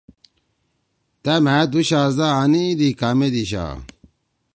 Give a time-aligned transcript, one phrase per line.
[1.23, 3.65] تأ مھأ دُوشہزَدا آنیِدی کامے دیِشا